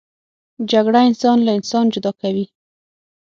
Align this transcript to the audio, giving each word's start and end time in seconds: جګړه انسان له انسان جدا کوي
جګړه 0.71 0.99
انسان 1.09 1.37
له 1.43 1.51
انسان 1.57 1.85
جدا 1.93 2.11
کوي 2.21 2.45